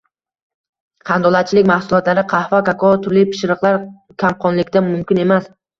Qandolatchilik 1.09 1.69
mahsulotlari, 1.73 2.25
qahva, 2.33 2.63
kakao, 2.73 2.97
turli 3.05 3.29
pishiriqlar 3.35 3.81
kamqonlikda 4.27 4.89
mumkin 4.93 5.29
emas. 5.29 5.53